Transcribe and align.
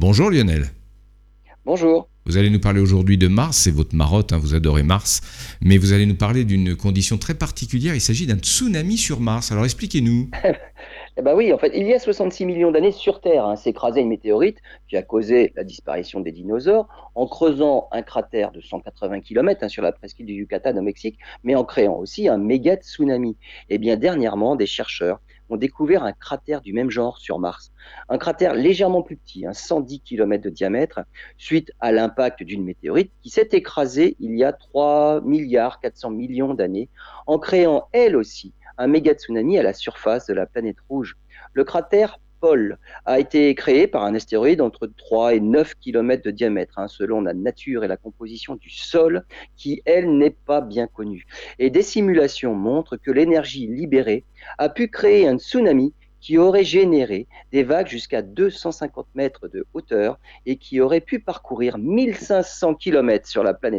Bonjour 0.00 0.30
Lionel. 0.30 0.66
Bonjour. 1.64 2.08
Vous 2.24 2.36
allez 2.36 2.50
nous 2.50 2.60
parler 2.60 2.78
aujourd'hui 2.78 3.18
de 3.18 3.26
Mars, 3.26 3.56
c'est 3.56 3.72
votre 3.72 3.96
marotte, 3.96 4.32
hein, 4.32 4.38
vous 4.38 4.54
adorez 4.54 4.84
Mars, 4.84 5.22
mais 5.60 5.76
vous 5.76 5.92
allez 5.92 6.06
nous 6.06 6.14
parler 6.14 6.44
d'une 6.44 6.76
condition 6.76 7.18
très 7.18 7.34
particulière, 7.34 7.96
il 7.96 8.00
s'agit 8.00 8.24
d'un 8.24 8.38
tsunami 8.38 8.96
sur 8.96 9.18
Mars. 9.18 9.50
Alors 9.50 9.64
expliquez-nous. 9.64 10.30
Eh 11.20 11.22
ben 11.22 11.34
oui, 11.34 11.52
en 11.52 11.58
fait, 11.58 11.72
il 11.74 11.84
y 11.84 11.92
a 11.92 11.98
66 11.98 12.46
millions 12.46 12.70
d'années 12.70 12.92
sur 12.92 13.20
Terre, 13.20 13.44
hein, 13.44 13.56
s'est 13.56 13.70
écrasé 13.70 14.00
une 14.00 14.08
météorite 14.08 14.58
qui 14.88 14.96
a 14.96 15.02
causé 15.02 15.52
la 15.56 15.64
disparition 15.64 16.20
des 16.20 16.30
dinosaures 16.30 16.86
en 17.16 17.26
creusant 17.26 17.88
un 17.90 18.02
cratère 18.02 18.52
de 18.52 18.60
180 18.60 19.22
km 19.22 19.64
hein, 19.64 19.68
sur 19.68 19.82
la 19.82 19.90
presqu'île 19.90 20.26
du 20.26 20.34
Yucatan 20.34 20.76
au 20.76 20.82
Mexique, 20.82 21.18
mais 21.42 21.56
en 21.56 21.64
créant 21.64 21.96
aussi 21.96 22.28
un 22.28 22.38
méga 22.38 22.76
tsunami. 22.76 23.30
Et 23.68 23.74
eh 23.74 23.78
bien 23.78 23.96
dernièrement, 23.96 24.54
des 24.54 24.66
chercheurs 24.66 25.18
ont 25.48 25.56
découvert 25.56 26.04
un 26.04 26.12
cratère 26.12 26.60
du 26.60 26.72
même 26.72 26.90
genre 26.90 27.18
sur 27.18 27.38
Mars. 27.38 27.72
Un 28.08 28.18
cratère 28.18 28.54
légèrement 28.54 29.02
plus 29.02 29.16
petit, 29.16 29.44
110 29.50 29.94
hein, 29.94 29.98
km 30.04 30.44
de 30.44 30.50
diamètre, 30.50 31.00
suite 31.36 31.72
à 31.80 31.92
l'impact 31.92 32.42
d'une 32.42 32.64
météorite 32.64 33.12
qui 33.22 33.30
s'est 33.30 33.48
écrasée 33.52 34.16
il 34.20 34.36
y 34.36 34.44
a 34.44 34.52
3 34.52 35.22
milliards 35.22 35.80
400 35.80 36.10
millions 36.10 36.54
d'années, 36.54 36.88
en 37.26 37.38
créant 37.38 37.88
elle 37.92 38.16
aussi 38.16 38.52
un 38.78 38.86
méga 38.86 39.12
tsunami 39.12 39.58
à 39.58 39.62
la 39.62 39.72
surface 39.72 40.26
de 40.26 40.34
la 40.34 40.46
planète 40.46 40.76
rouge. 40.88 41.16
Le 41.52 41.64
cratère 41.64 42.18
Paul 42.40 42.78
a 43.04 43.18
été 43.18 43.54
créé 43.54 43.86
par 43.86 44.04
un 44.04 44.14
astéroïde 44.14 44.60
entre 44.60 44.86
3 44.86 45.34
et 45.34 45.40
9 45.40 45.74
km 45.76 46.22
de 46.22 46.30
diamètre, 46.30 46.78
hein, 46.78 46.88
selon 46.88 47.20
la 47.20 47.34
nature 47.34 47.84
et 47.84 47.88
la 47.88 47.96
composition 47.96 48.56
du 48.56 48.70
sol, 48.70 49.24
qui, 49.56 49.82
elle, 49.84 50.16
n'est 50.16 50.36
pas 50.46 50.60
bien 50.60 50.86
connue. 50.86 51.26
Et 51.58 51.70
des 51.70 51.82
simulations 51.82 52.54
montrent 52.54 52.96
que 52.96 53.10
l'énergie 53.10 53.66
libérée 53.66 54.24
a 54.58 54.68
pu 54.68 54.88
créer 54.88 55.26
un 55.26 55.38
tsunami 55.38 55.94
qui 56.20 56.38
aurait 56.38 56.64
généré 56.64 57.26
des 57.52 57.62
vagues 57.62 57.86
jusqu'à 57.86 58.22
250 58.22 59.06
mètres 59.14 59.48
de 59.48 59.66
hauteur 59.72 60.18
et 60.46 60.56
qui 60.56 60.80
aurait 60.80 61.00
pu 61.00 61.20
parcourir 61.20 61.78
1500 61.78 62.74
km 62.74 63.28
sur 63.28 63.44
la 63.44 63.54
planète 63.54 63.68